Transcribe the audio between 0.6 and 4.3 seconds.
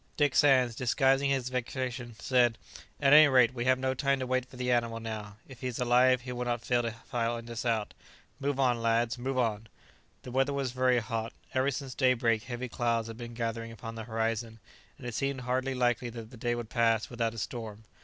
disguising his vexation, said, "At any rate, we have no time to